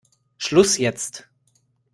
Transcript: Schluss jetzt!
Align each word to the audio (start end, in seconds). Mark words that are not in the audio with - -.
Schluss 0.39 0.79
jetzt! 0.79 1.29